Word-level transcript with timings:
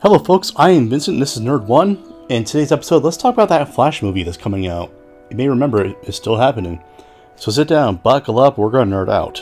Hello, 0.00 0.16
folks. 0.16 0.52
I 0.54 0.70
am 0.70 0.88
Vincent, 0.88 1.18
this 1.18 1.36
is 1.36 1.42
Nerd 1.42 1.64
One. 1.64 2.00
In 2.28 2.44
today's 2.44 2.70
episode, 2.70 3.02
let's 3.02 3.16
talk 3.16 3.34
about 3.34 3.48
that 3.48 3.74
Flash 3.74 4.00
movie 4.00 4.22
that's 4.22 4.36
coming 4.36 4.68
out. 4.68 4.92
You 5.28 5.36
may 5.36 5.48
remember 5.48 5.84
it 5.84 5.98
is 6.04 6.14
still 6.14 6.36
happening. 6.36 6.80
So 7.34 7.50
sit 7.50 7.66
down, 7.66 7.96
buckle 7.96 8.38
up, 8.38 8.58
we're 8.58 8.70
gonna 8.70 8.94
nerd 8.94 9.10
out. 9.10 9.38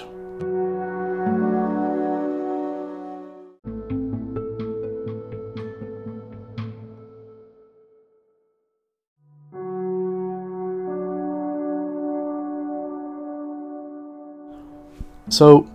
So, 15.29 15.69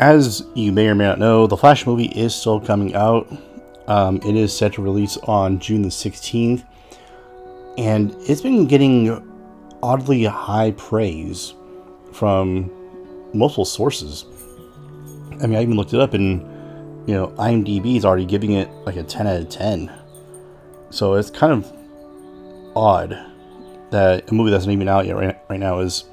as 0.00 0.44
you 0.56 0.72
may 0.72 0.88
or 0.88 0.96
may 0.96 1.04
not 1.04 1.20
know, 1.20 1.46
the 1.46 1.56
Flash 1.56 1.86
movie 1.86 2.06
is 2.06 2.34
still 2.34 2.58
coming 2.58 2.92
out. 2.96 3.28
Um, 3.88 4.16
it 4.16 4.36
is 4.36 4.56
set 4.56 4.74
to 4.74 4.82
release 4.82 5.16
on 5.18 5.58
June 5.58 5.82
the 5.82 5.88
16th, 5.88 6.64
and 7.78 8.14
it's 8.20 8.40
been 8.40 8.66
getting 8.66 9.22
oddly 9.82 10.24
high 10.24 10.72
praise 10.72 11.54
from 12.12 12.70
multiple 13.32 13.64
sources. 13.64 14.24
I 15.40 15.46
mean, 15.46 15.56
I 15.56 15.62
even 15.62 15.76
looked 15.76 15.94
it 15.94 16.00
up, 16.00 16.14
and 16.14 16.40
you 17.06 17.14
know, 17.14 17.28
IMDb 17.38 17.96
is 17.96 18.04
already 18.04 18.26
giving 18.26 18.52
it 18.52 18.68
like 18.84 18.96
a 18.96 19.02
10 19.04 19.26
out 19.26 19.40
of 19.40 19.48
10. 19.48 19.92
So 20.90 21.14
it's 21.14 21.30
kind 21.30 21.52
of 21.52 21.72
odd 22.74 23.16
that 23.90 24.28
a 24.30 24.34
movie 24.34 24.50
that's 24.50 24.66
not 24.66 24.72
even 24.72 24.88
out 24.88 25.06
yet 25.06 25.16
right, 25.16 25.38
right 25.48 25.60
now 25.60 25.78
is, 25.78 26.04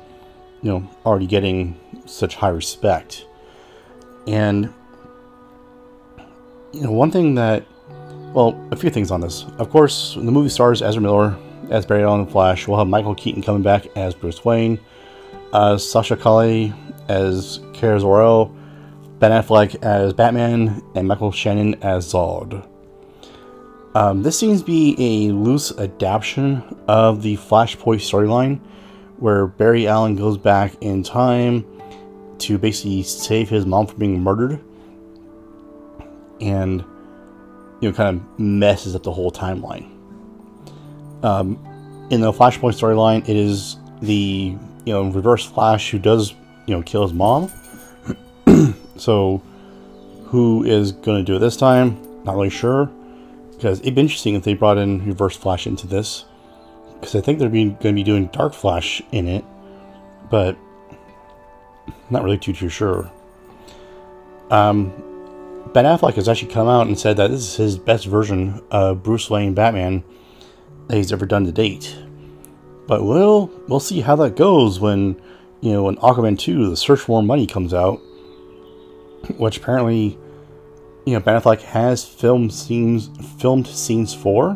you 0.61 0.71
know, 0.71 0.89
already 1.05 1.25
getting 1.25 1.79
such 2.05 2.35
high 2.35 2.49
respect. 2.49 3.25
And 4.27 4.71
you 6.73 6.81
know, 6.81 6.91
one 6.91 7.11
thing 7.11 7.35
that, 7.35 7.65
well, 8.33 8.59
a 8.71 8.75
few 8.75 8.89
things 8.89 9.11
on 9.11 9.21
this. 9.21 9.45
Of 9.59 9.69
course, 9.69 10.15
the 10.15 10.31
movie 10.31 10.49
stars 10.49 10.81
Ezra 10.81 11.01
Miller 11.01 11.37
as 11.69 11.85
Barry 11.85 12.03
Allen 12.03 12.25
Flash. 12.25 12.67
We'll 12.67 12.79
have 12.79 12.87
Michael 12.87 13.15
Keaton 13.15 13.43
coming 13.43 13.61
back 13.61 13.85
as 13.95 14.15
Bruce 14.15 14.43
Wayne, 14.43 14.79
uh, 15.53 15.77
Sasha 15.77 16.17
Calle 16.17 16.73
as 17.07 17.59
Kara 17.73 17.99
Zor-El, 17.99 18.45
Ben 19.19 19.31
Affleck 19.31 19.81
as 19.83 20.13
Batman, 20.13 20.81
and 20.95 21.07
Michael 21.07 21.31
Shannon 21.31 21.75
as 21.83 22.11
Zod. 22.11 22.67
Um, 23.95 24.23
this 24.23 24.37
seems 24.37 24.61
to 24.61 24.65
be 24.65 24.95
a 24.97 25.31
loose 25.31 25.71
adaptation 25.77 26.63
of 26.87 27.21
the 27.21 27.37
Flashpoint 27.37 28.01
storyline, 28.01 28.59
where 29.17 29.45
Barry 29.45 29.87
Allen 29.87 30.15
goes 30.15 30.39
back 30.39 30.73
in 30.81 31.03
time 31.03 31.65
to 32.39 32.57
basically 32.57 33.03
save 33.03 33.47
his 33.47 33.67
mom 33.67 33.85
from 33.85 33.99
being 33.99 34.19
murdered 34.19 34.59
and 36.43 36.83
you 37.79 37.89
know 37.89 37.93
kind 37.93 38.17
of 38.17 38.39
messes 38.39 38.95
up 38.95 39.03
the 39.03 39.11
whole 39.11 39.31
timeline. 39.31 39.89
Um, 41.23 41.57
in 42.09 42.21
the 42.21 42.31
flashpoint 42.31 42.73
storyline 42.73 43.27
it 43.29 43.35
is 43.35 43.77
the 44.01 44.57
you 44.85 44.93
know 44.93 45.09
reverse 45.09 45.45
flash 45.45 45.91
who 45.91 45.99
does 45.99 46.31
you 46.65 46.75
know 46.75 46.81
kill 46.83 47.03
his 47.03 47.13
mom. 47.13 47.51
So 48.95 49.41
who 50.25 50.63
is 50.63 50.91
going 50.91 51.17
to 51.17 51.23
do 51.23 51.37
it 51.37 51.39
this 51.39 51.57
time? 51.57 51.97
Not 52.23 52.35
really 52.35 52.51
sure 52.51 52.91
because 53.51 53.79
it'd 53.79 53.95
be 53.95 54.01
interesting 54.01 54.35
if 54.35 54.43
they 54.43 54.53
brought 54.53 54.77
in 54.77 55.03
reverse 55.05 55.35
flash 55.35 55.65
into 55.65 55.87
this 55.87 56.25
because 56.93 57.15
i 57.15 57.21
think 57.21 57.39
they're 57.39 57.49
going 57.49 57.77
to 57.77 57.93
be 57.93 58.03
doing 58.03 58.27
dark 58.27 58.53
flash 58.53 59.01
in 59.11 59.27
it 59.27 59.43
but 60.29 60.57
not 62.09 62.23
really 62.23 62.37
too 62.37 62.53
too 62.53 62.69
sure. 62.69 63.11
Um, 64.49 64.93
ben 65.71 65.85
Affleck 65.85 66.15
has 66.15 66.27
actually 66.27 66.51
come 66.51 66.67
out 66.67 66.87
and 66.87 66.99
said 66.99 67.17
that 67.17 67.31
this 67.31 67.41
is 67.41 67.55
his 67.55 67.77
best 67.77 68.05
version 68.05 68.61
of 68.71 69.03
Bruce 69.03 69.29
Wayne 69.29 69.53
Batman 69.53 70.03
that 70.87 70.97
he's 70.97 71.11
ever 71.11 71.25
done 71.25 71.45
to 71.45 71.51
date. 71.51 71.97
But 72.87 73.03
we'll 73.03 73.47
we'll 73.67 73.79
see 73.79 74.01
how 74.01 74.15
that 74.17 74.35
goes 74.35 74.79
when 74.79 75.21
you 75.61 75.71
know 75.71 75.83
when 75.83 75.95
Aquaman 75.97 76.37
2, 76.37 76.69
The 76.69 76.77
Search 76.77 76.99
for 76.99 77.11
More 77.13 77.23
Money 77.23 77.47
comes 77.47 77.73
out, 77.73 78.01
which 79.37 79.57
apparently 79.57 80.17
you 81.05 81.13
know 81.13 81.19
Ben 81.19 81.39
Affleck 81.39 81.61
has 81.61 82.03
filmed 82.03 82.53
scenes 82.53 83.09
filmed 83.37 83.67
scenes 83.67 84.13
for, 84.13 84.55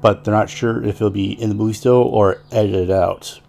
but 0.00 0.22
they're 0.22 0.34
not 0.34 0.48
sure 0.48 0.84
if 0.84 0.96
it'll 0.96 1.10
be 1.10 1.32
in 1.32 1.48
the 1.48 1.54
movie 1.54 1.72
still 1.72 1.94
or 1.94 2.40
edited 2.52 2.90
out 2.90 3.40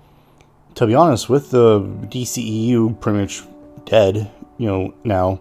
to 0.75 0.85
be 0.85 0.93
honest, 0.93 1.29
with 1.29 1.51
the 1.51 1.79
DCEU 1.79 2.99
pretty 2.99 3.19
much 3.19 3.43
dead, 3.85 4.29
you 4.57 4.67
know, 4.67 4.93
now, 5.03 5.39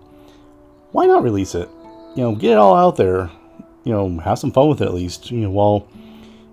why 0.95 1.07
not 1.07 1.25
release 1.25 1.57
it? 1.57 1.69
You 2.15 2.23
know, 2.23 2.37
get 2.37 2.53
it 2.53 2.57
all 2.57 2.77
out 2.77 2.95
there. 2.95 3.29
You 3.83 3.93
know, 3.93 4.21
have 4.21 4.39
some 4.39 4.53
fun 4.53 4.69
with 4.69 4.81
it 4.81 4.85
at 4.85 4.95
least, 4.95 5.29
you 5.29 5.41
know, 5.41 5.51
while 5.51 5.89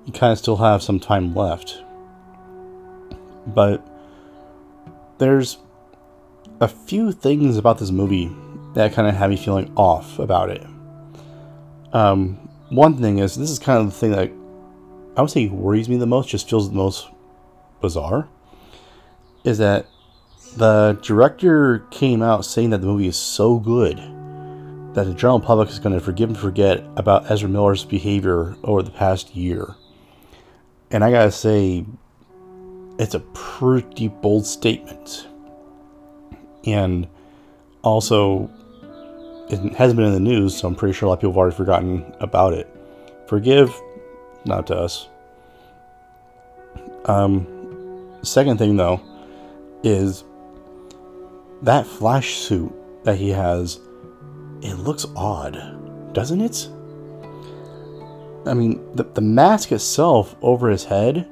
you 0.08 0.12
kind 0.12 0.32
of 0.32 0.40
still 0.40 0.58
have 0.58 0.82
some 0.82 1.00
time 1.00 1.36
left. 1.36 1.84
But 3.46 3.88
there's 5.20 5.60
a 6.60 6.68
few 6.68 7.12
things 7.12 7.56
about 7.56 7.78
this 7.78 7.92
movie 7.92 8.32
that 8.74 8.94
kind 8.94 9.08
of 9.08 9.14
have 9.14 9.30
me 9.30 9.38
feeling 9.38 9.72
off 9.76 10.18
about 10.18 10.50
it. 10.50 10.66
Um, 11.94 12.50
one 12.70 12.98
thing 12.98 13.20
is, 13.20 13.36
this 13.36 13.52
is 13.52 13.60
kind 13.60 13.80
of 13.80 13.86
the 13.86 13.92
thing 13.92 14.10
that 14.10 14.32
I 15.16 15.22
would 15.22 15.30
say 15.30 15.50
worries 15.50 15.88
me 15.88 15.98
the 15.98 16.08
most, 16.08 16.30
just 16.30 16.50
feels 16.50 16.68
the 16.68 16.76
most 16.76 17.08
bizarre 17.80 18.28
is 19.44 19.60
that 19.60 19.86
the 20.58 21.00
director 21.04 21.86
came 21.92 22.24
out 22.24 22.44
saying 22.44 22.72
that 22.72 22.82
the 22.82 22.88
movie 22.88 23.08
is 23.08 23.18
so 23.18 23.60
good 23.60 24.00
that 24.94 25.06
the 25.06 25.14
general 25.14 25.40
public 25.40 25.70
is 25.70 25.80
going 25.80 25.96
to 25.96 26.02
forgive 26.02 26.30
and 26.30 26.38
forget 26.38 26.84
about 26.98 27.30
Ezra 27.32 27.48
Miller's 27.48 27.86
behavior 27.86 28.56
over 28.64 28.84
the 28.84 28.92
past 28.92 29.36
year. 29.36 29.76
And 30.90 31.04
I 31.04 31.12
gotta 31.12 31.32
say, 31.32 31.86
it's 33.00 33.16
a 33.16 33.20
pretty 33.20 34.10
bold 34.10 34.46
statement. 34.46 35.28
And 36.66 37.08
also, 37.82 38.52
it 39.50 39.74
hasn't 39.74 39.98
been 39.98 40.08
in 40.08 40.14
the 40.14 40.20
news, 40.20 40.58
so 40.58 40.68
I'm 40.68 40.76
pretty 40.76 40.94
sure 40.94 41.08
a 41.08 41.10
lot 41.10 41.14
of 41.16 41.20
people 41.20 41.32
have 41.32 41.38
already 41.38 41.56
forgotten 41.56 42.14
about 42.20 42.54
it. 42.54 42.68
Forgive, 43.28 43.74
not 44.46 44.68
to 44.68 44.76
us. 44.76 45.08
Um, 47.06 47.48
second 48.22 48.58
thing, 48.58 48.76
though, 48.76 49.02
is 49.84 50.26
that 51.62 51.88
flash 51.88 52.36
suit 52.36 52.74
that 53.04 53.16
he 53.16 53.30
has 53.30 53.80
it 54.62 54.76
looks 54.76 55.06
odd 55.16 55.82
doesn't 56.14 56.42
it? 56.42 56.70
I 58.46 58.54
mean 58.54 58.96
the, 58.96 59.04
the 59.04 59.22
mask 59.22 59.72
itself 59.72 60.36
over 60.42 60.70
his 60.70 60.84
head 60.84 61.30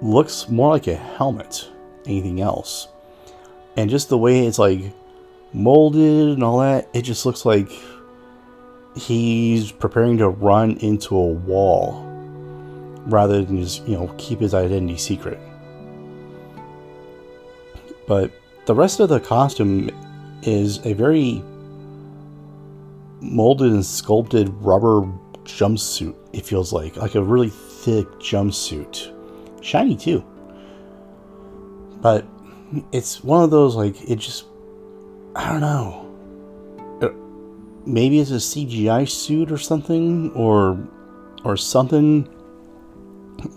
looks 0.00 0.48
more 0.48 0.70
like 0.70 0.86
a 0.86 0.96
helmet 0.96 1.68
anything 2.06 2.40
else. 2.40 2.88
And 3.76 3.88
just 3.88 4.08
the 4.08 4.18
way 4.18 4.46
it's 4.46 4.58
like 4.58 4.92
molded 5.52 6.34
and 6.34 6.42
all 6.42 6.58
that 6.58 6.88
it 6.92 7.02
just 7.02 7.24
looks 7.24 7.44
like 7.44 7.70
he's 8.96 9.72
preparing 9.72 10.18
to 10.18 10.28
run 10.28 10.76
into 10.78 11.16
a 11.16 11.26
wall 11.26 12.04
rather 13.06 13.42
than 13.42 13.60
just 13.60 13.86
you 13.86 13.96
know 13.96 14.14
keep 14.18 14.40
his 14.40 14.54
identity 14.54 14.98
secret. 14.98 15.38
But 18.06 18.32
the 18.66 18.74
rest 18.74 19.00
of 19.00 19.08
the 19.08 19.20
costume 19.20 19.90
is 20.42 20.84
a 20.84 20.92
very 20.92 21.42
molded 23.22 23.72
and 23.72 23.86
sculpted 23.86 24.48
rubber 24.62 25.02
jumpsuit, 25.44 26.14
it 26.32 26.44
feels 26.44 26.72
like. 26.72 26.96
Like 26.96 27.14
a 27.14 27.22
really 27.22 27.50
thick 27.50 28.06
jumpsuit. 28.18 29.12
Shiny 29.62 29.96
too. 29.96 30.24
But 32.00 32.26
it's 32.90 33.22
one 33.22 33.42
of 33.42 33.50
those, 33.50 33.76
like, 33.76 34.00
it 34.08 34.16
just. 34.16 34.44
I 35.34 35.50
don't 35.50 35.60
know. 35.60 36.98
Uh, 37.00 37.08
maybe 37.86 38.18
it's 38.18 38.30
a 38.30 38.34
CGI 38.34 39.08
suit 39.08 39.50
or 39.50 39.58
something, 39.58 40.30
or 40.32 40.78
or 41.44 41.56
something. 41.56 42.28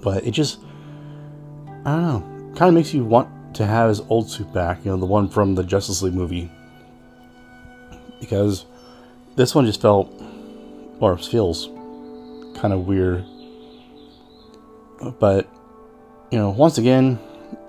But 0.01 0.25
it 0.25 0.31
just. 0.31 0.60
I 1.86 1.95
don't 1.95 2.01
know. 2.01 2.54
Kind 2.56 2.69
of 2.69 2.74
makes 2.74 2.94
you 2.94 3.04
want 3.04 3.30
to 3.56 3.66
have 3.66 3.89
his 3.89 4.01
old 4.01 4.30
suit 4.30 4.51
back, 4.54 4.84
you 4.86 4.92
know, 4.92 4.98
the 4.98 5.06
one 5.06 5.30
from 5.30 5.56
the 5.56 5.63
Justice 5.63 6.01
League 6.01 6.13
movie. 6.13 6.51
Because 8.19 8.66
this 9.36 9.54
one 9.54 9.66
just 9.66 9.82
felt, 9.82 10.12
or 11.00 11.18
feels, 11.18 11.68
kind 12.58 12.74
of 12.74 12.88
weird. 12.88 13.26
But, 15.20 15.48
you 16.32 16.38
know, 16.38 16.50
once 16.50 16.78
again, 16.78 17.20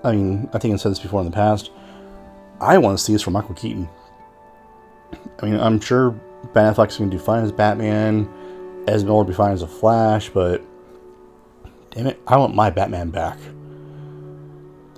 I 0.05 0.13
mean, 0.13 0.49
I 0.53 0.59
think 0.59 0.75
I 0.75 0.77
said 0.77 0.93
this 0.93 0.99
before 0.99 1.21
in 1.21 1.27
the 1.27 1.33
past, 1.33 1.71
I 2.61 2.79
want 2.79 2.99
to 2.99 3.05
see 3.05 3.13
this 3.13 3.23
from 3.23 3.35
Michael 3.35 3.55
Keaton. 3.55 3.89
I 5.41 5.47
mean, 5.47 5.61
I'm 5.61 5.81
sure 5.81 6.13
Ben 6.55 6.73
Affleck's 6.73 6.97
going 6.97 7.11
to 7.11 7.17
do 7.17 7.23
fine 7.23 7.45
as 7.45 7.53
Batman, 7.53 8.29
Ezra 8.87 9.07
Miller 9.07 9.19
will 9.19 9.25
be 9.25 9.35
fine 9.35 9.53
as 9.53 9.63
a 9.63 9.67
Flash, 9.67 10.29
but 10.31 10.63
damn 11.91 12.07
it, 12.07 12.21
I 12.27 12.37
want 12.37 12.55
my 12.55 12.71
Batman 12.71 13.11
back. 13.11 13.39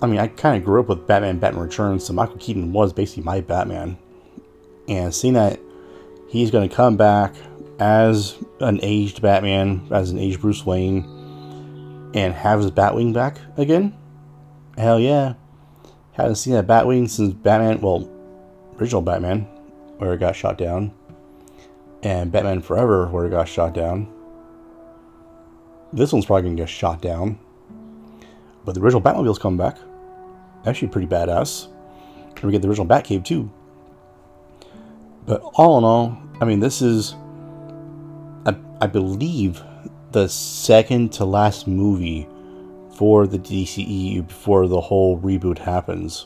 I 0.01 0.07
mean, 0.07 0.19
I 0.19 0.27
kind 0.27 0.55
of 0.57 0.63
grew 0.63 0.79
up 0.79 0.87
with 0.87 1.07
Batman 1.07 1.39
Batman 1.39 1.63
Returns, 1.63 2.05
so 2.05 2.13
Michael 2.13 2.37
Keaton 2.37 2.71
was 2.71 2.93
basically 2.93 3.23
my 3.23 3.41
Batman. 3.41 3.97
And 4.87 5.13
seeing 5.13 5.33
that 5.33 5.59
he's 6.29 6.51
going 6.51 6.67
to 6.67 6.73
come 6.73 6.95
back 6.95 7.35
as 7.79 8.37
an 8.59 8.79
aged 8.81 9.21
Batman, 9.21 9.87
as 9.91 10.11
an 10.11 10.19
aged 10.19 10.41
Bruce 10.41 10.65
Wayne, 10.65 11.03
and 12.13 12.33
have 12.33 12.59
his 12.59 12.71
Batwing 12.71 13.13
back 13.13 13.37
again? 13.57 13.95
Hell 14.77 14.99
yeah. 14.99 15.33
Haven't 16.13 16.35
seen 16.35 16.53
that 16.53 16.67
Batwing 16.67 17.09
since 17.09 17.33
Batman, 17.33 17.81
well, 17.81 18.09
original 18.79 19.01
Batman, 19.01 19.41
where 19.97 20.13
it 20.13 20.19
got 20.19 20.35
shot 20.35 20.57
down, 20.57 20.93
and 22.03 22.31
Batman 22.31 22.61
Forever, 22.61 23.07
where 23.07 23.25
it 23.25 23.31
got 23.31 23.47
shot 23.47 23.73
down. 23.73 24.07
This 25.91 26.13
one's 26.13 26.25
probably 26.25 26.43
gonna 26.43 26.55
get 26.55 26.69
shot 26.69 27.01
down. 27.01 27.39
But 28.63 28.75
the 28.75 28.81
original 28.81 29.01
Batmobile's 29.01 29.39
coming 29.39 29.57
back. 29.57 29.77
Actually, 30.65 30.89
pretty 30.89 31.07
badass. 31.07 31.67
And 32.35 32.43
we 32.43 32.51
get 32.51 32.61
the 32.61 32.69
original 32.69 32.87
Batcave 32.87 33.25
too. 33.25 33.51
But 35.29 35.43
all 35.53 35.77
in 35.77 35.83
all, 35.83 36.17
I 36.41 36.45
mean, 36.45 36.59
this 36.59 36.81
is, 36.81 37.13
I, 38.47 38.55
I 38.81 38.87
believe, 38.87 39.61
the 40.11 40.27
second 40.27 41.13
to 41.13 41.25
last 41.25 41.67
movie 41.67 42.27
for 42.95 43.27
the 43.27 43.37
DCEU 43.37 44.27
before 44.27 44.67
the 44.67 44.81
whole 44.81 45.19
reboot 45.19 45.59
happens. 45.59 46.25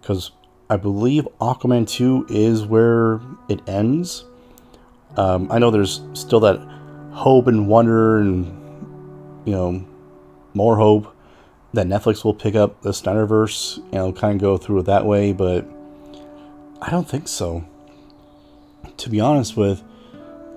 Because 0.00 0.30
I 0.70 0.78
believe 0.78 1.28
Aquaman 1.42 1.86
2 1.86 2.28
is 2.30 2.64
where 2.64 3.20
it 3.50 3.60
ends. 3.68 4.24
Um, 5.18 5.52
I 5.52 5.58
know 5.58 5.70
there's 5.70 6.00
still 6.14 6.40
that 6.40 6.56
hope 7.12 7.48
and 7.48 7.68
wonder 7.68 8.16
and, 8.16 8.46
you 9.44 9.52
know, 9.52 9.86
more 10.54 10.78
hope 10.78 11.14
that 11.74 11.86
Netflix 11.86 12.24
will 12.24 12.32
pick 12.32 12.54
up 12.54 12.80
the 12.80 12.92
Snyderverse 12.92 13.76
and 13.92 14.16
kind 14.16 14.36
of 14.36 14.40
go 14.40 14.56
through 14.56 14.78
it 14.78 14.86
that 14.86 15.04
way, 15.04 15.34
but 15.34 15.68
I 16.80 16.88
don't 16.88 17.06
think 17.06 17.28
so. 17.28 17.66
To 19.02 19.10
be 19.10 19.18
honest 19.18 19.56
with, 19.56 19.82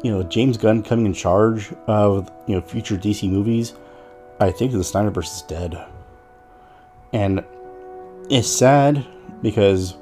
you 0.03 0.12
know, 0.12 0.21
James 0.21 0.56
Gunn 0.56 0.83
coming 0.83 1.07
in 1.07 1.13
charge 1.13 1.74
of, 1.88 2.31
you 2.45 2.53
know, 2.53 2.62
future 2.62 2.95
DC 2.95 3.27
movies, 3.27 3.74
I 4.39 4.51
think 4.51 4.71
the 4.71 4.77
Snyderverse 4.77 5.38
is 5.38 5.42
dead. 5.42 5.83
And 7.12 7.44
it's 8.30 8.47
sad 8.47 9.03
because, 9.42 9.95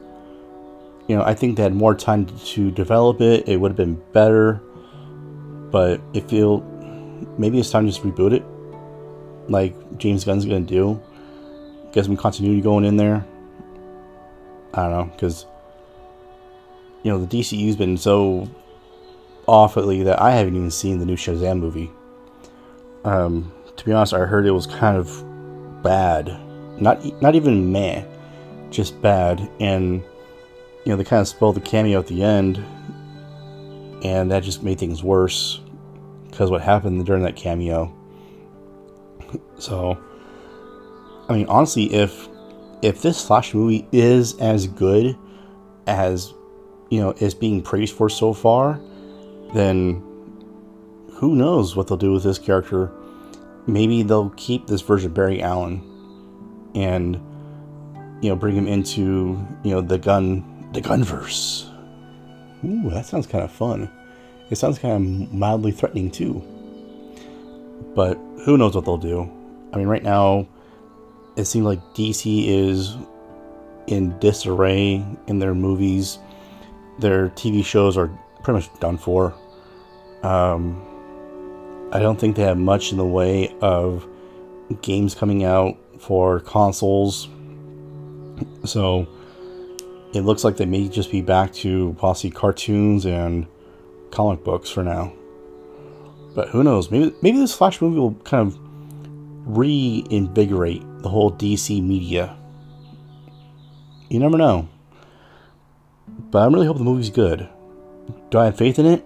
you 1.07 1.15
know, 1.15 1.23
I 1.23 1.33
think 1.33 1.55
they 1.55 1.63
had 1.63 1.73
more 1.73 1.95
time 1.95 2.25
to 2.25 2.69
develop 2.69 3.21
it. 3.21 3.47
It 3.47 3.61
would 3.61 3.71
have 3.71 3.77
been 3.77 4.01
better. 4.11 4.61
But 5.71 6.01
it 6.13 6.29
feel 6.29 6.59
maybe 7.37 7.61
it's 7.61 7.71
time 7.71 7.85
to 7.85 7.91
just 7.93 8.03
reboot 8.03 8.33
it. 8.33 8.43
Like 9.49 9.73
James 9.97 10.25
Gunn's 10.25 10.43
gonna 10.43 10.59
do. 10.59 11.01
Get 11.93 12.03
some 12.03 12.17
continuity 12.17 12.59
going 12.59 12.83
in 12.83 12.97
there. 12.97 13.25
I 14.73 14.89
don't 14.89 14.91
know, 14.91 15.13
because 15.13 15.45
you 17.03 17.11
know 17.11 17.23
the 17.23 17.39
DCU's 17.39 17.75
been 17.75 17.97
so 17.97 18.49
off 19.45 19.75
lately 19.75 20.03
that 20.03 20.21
I 20.21 20.31
haven't 20.31 20.55
even 20.55 20.71
seen 20.71 20.99
the 20.99 21.05
new 21.05 21.17
Shazam 21.17 21.59
movie. 21.59 21.91
Um, 23.03 23.51
to 23.75 23.85
be 23.85 23.91
honest, 23.91 24.13
I 24.13 24.19
heard 24.19 24.45
it 24.45 24.51
was 24.51 24.65
kind 24.65 24.97
of 24.97 25.83
bad. 25.83 26.39
Not 26.79 27.21
not 27.21 27.35
even 27.35 27.71
meh, 27.71 28.05
just 28.69 28.99
bad. 29.01 29.49
And 29.59 30.01
you 30.85 30.91
know 30.91 30.95
they 30.95 31.03
kind 31.03 31.21
of 31.21 31.27
spoiled 31.27 31.55
the 31.55 31.61
cameo 31.61 31.99
at 31.99 32.07
the 32.07 32.23
end, 32.23 32.63
and 34.03 34.31
that 34.31 34.43
just 34.43 34.63
made 34.63 34.79
things 34.79 35.03
worse 35.03 35.61
because 36.29 36.49
what 36.49 36.61
happened 36.61 37.05
during 37.05 37.23
that 37.23 37.35
cameo. 37.35 37.93
So, 39.57 39.97
I 41.27 41.33
mean, 41.33 41.47
honestly, 41.47 41.91
if 41.91 42.27
if 42.83 43.01
this 43.01 43.25
Flash 43.25 43.53
movie 43.53 43.87
is 43.91 44.37
as 44.39 44.67
good 44.67 45.17
as 45.87 46.33
you 46.93 47.01
know 47.01 47.11
is 47.17 47.33
being 47.33 47.61
praised 47.61 47.95
for 47.95 48.09
so 48.09 48.33
far, 48.33 48.79
then 49.53 50.01
who 51.13 51.35
knows 51.35 51.75
what 51.75 51.87
they'll 51.87 51.97
do 51.97 52.11
with 52.11 52.23
this 52.23 52.39
character 52.39 52.91
maybe 53.67 54.03
they'll 54.03 54.31
keep 54.31 54.67
this 54.67 54.81
version 54.81 55.07
of 55.07 55.13
Barry 55.13 55.41
Allen 55.41 55.81
and 56.75 57.15
you 58.21 58.29
know 58.29 58.35
bring 58.35 58.55
him 58.55 58.67
into 58.67 59.45
you 59.63 59.71
know 59.71 59.81
the 59.81 59.97
Gunn 59.97 60.69
the 60.73 60.81
Gunnverse. 60.81 61.69
Ooh, 62.65 62.89
that 62.89 63.05
sounds 63.05 63.27
kind 63.27 63.43
of 63.43 63.51
fun. 63.51 63.89
It 64.49 64.57
sounds 64.57 64.79
kind 64.79 64.93
of 64.93 65.33
mildly 65.33 65.71
threatening 65.71 66.11
too. 66.11 66.41
But 67.95 68.15
who 68.45 68.57
knows 68.57 68.75
what 68.75 68.85
they'll 68.85 68.97
do? 68.97 69.29
I 69.73 69.77
mean, 69.77 69.87
right 69.87 70.03
now 70.03 70.47
it 71.35 71.45
seems 71.45 71.65
like 71.65 71.79
DC 71.93 72.47
is 72.47 72.95
in 73.87 74.17
disarray 74.19 75.05
in 75.27 75.39
their 75.39 75.53
movies. 75.53 76.19
Their 76.99 77.29
TV 77.29 77.63
shows 77.65 77.97
are 77.97 78.07
pretty 78.43 78.59
much 78.59 78.79
done 78.79 78.97
for. 78.97 79.33
Um, 80.23 80.81
I 81.91 81.99
don't 81.99 82.19
think 82.19 82.35
they 82.35 82.43
have 82.43 82.57
much 82.57 82.91
in 82.91 82.97
the 82.97 83.05
way 83.05 83.55
of 83.61 84.07
games 84.81 85.15
coming 85.15 85.43
out 85.43 85.77
for 85.99 86.39
consoles. 86.39 87.27
So 88.65 89.07
it 90.13 90.21
looks 90.21 90.43
like 90.43 90.57
they 90.57 90.65
may 90.65 90.87
just 90.87 91.11
be 91.11 91.21
back 91.21 91.53
to 91.53 91.95
possibly 91.97 92.31
cartoons 92.31 93.05
and 93.05 93.47
comic 94.11 94.43
books 94.43 94.69
for 94.69 94.83
now. 94.83 95.13
But 96.35 96.49
who 96.49 96.63
knows? 96.63 96.89
Maybe 96.89 97.13
maybe 97.21 97.37
this 97.37 97.53
Flash 97.53 97.81
movie 97.81 97.99
will 97.99 98.15
kind 98.23 98.47
of 98.47 98.57
reinvigorate 99.45 100.83
the 101.01 101.09
whole 101.09 101.31
DC 101.31 101.81
media. 101.83 102.35
You 104.09 104.19
never 104.19 104.37
know. 104.37 104.67
But 106.31 106.39
I 106.39 106.45
really 106.45 106.67
hope 106.67 106.77
the 106.77 106.83
movie's 106.83 107.09
good. 107.09 107.47
Do 108.29 108.39
I 108.39 108.45
have 108.45 108.57
faith 108.57 108.79
in 108.79 108.85
it? 108.85 109.05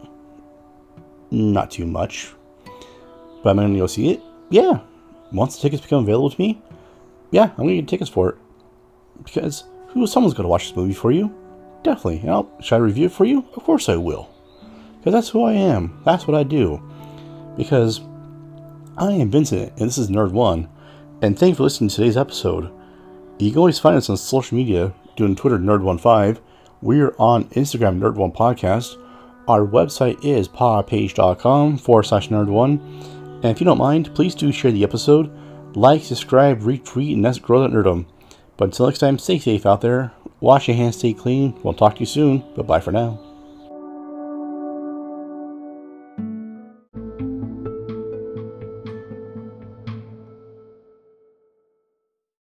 Not 1.31 1.71
too 1.71 1.85
much. 1.85 2.33
But 3.43 3.51
am 3.51 3.59
I 3.59 3.63
going 3.63 3.73
to 3.73 3.79
go 3.79 3.87
see 3.87 4.11
it? 4.11 4.21
Yeah. 4.49 4.79
Once 5.31 5.55
the 5.55 5.61
tickets 5.61 5.83
become 5.83 6.03
available 6.03 6.29
to 6.29 6.41
me, 6.41 6.61
yeah, 7.31 7.43
I'm 7.43 7.55
going 7.57 7.69
to 7.69 7.75
get 7.75 7.87
tickets 7.87 8.09
for 8.09 8.29
it. 8.29 8.35
Because 9.23 9.65
who 9.87 10.07
someone's 10.07 10.33
going 10.33 10.45
to 10.45 10.49
watch 10.49 10.67
this 10.67 10.75
movie 10.75 10.93
for 10.93 11.11
you? 11.11 11.33
Definitely. 11.83 12.19
And 12.19 12.31
I'll, 12.31 12.51
should 12.61 12.75
I 12.75 12.79
review 12.79 13.07
it 13.07 13.11
for 13.11 13.25
you? 13.25 13.45
Of 13.55 13.63
course 13.63 13.89
I 13.89 13.95
will. 13.95 14.29
Because 14.97 15.13
that's 15.13 15.29
who 15.29 15.43
I 15.43 15.53
am. 15.53 16.01
That's 16.05 16.27
what 16.27 16.37
I 16.37 16.43
do. 16.43 16.81
Because 17.55 18.01
I 18.97 19.11
am 19.11 19.29
Vincent, 19.29 19.73
and 19.77 19.87
this 19.87 19.97
is 19.97 20.09
Nerd 20.09 20.31
One. 20.31 20.69
And 21.21 21.37
thank 21.37 21.51
you 21.51 21.55
for 21.55 21.63
listening 21.63 21.89
to 21.89 21.95
today's 21.95 22.17
episode. 22.17 22.71
You 23.39 23.51
can 23.51 23.59
always 23.59 23.79
find 23.79 23.95
us 23.95 24.09
on 24.09 24.17
social 24.17 24.57
media, 24.57 24.93
doing 25.15 25.35
Twitter 25.35 25.59
Nerd15. 25.59 26.39
We're 26.87 27.13
on 27.19 27.49
Instagram 27.49 27.99
Nerd1 27.99 28.33
Podcast. 28.33 28.95
Our 29.49 29.67
website 29.67 30.23
is 30.23 30.47
podpage.com 30.47 31.79
forward 31.79 32.03
slash 32.03 32.29
nerd1. 32.29 32.79
And 33.43 33.45
if 33.45 33.59
you 33.59 33.65
don't 33.65 33.77
mind, 33.77 34.15
please 34.15 34.33
do 34.33 34.53
share 34.53 34.71
the 34.71 34.85
episode, 34.85 35.29
like, 35.75 36.01
subscribe, 36.01 36.61
retweet, 36.61 37.11
and 37.11 37.23
let's 37.23 37.39
grow 37.39 37.61
that 37.61 37.71
nerdom. 37.71 38.05
But 38.55 38.69
until 38.69 38.85
next 38.85 38.99
time, 38.99 39.19
stay 39.19 39.37
safe 39.37 39.65
out 39.65 39.81
there. 39.81 40.13
Wash 40.39 40.69
your 40.69 40.77
hands, 40.77 40.97
stay 40.97 41.11
clean. 41.11 41.59
We'll 41.61 41.73
talk 41.73 41.95
to 41.95 41.99
you 41.99 42.05
soon. 42.05 42.45
but 42.55 42.65
bye 42.65 42.79
for 42.79 42.93
now. 42.93 43.26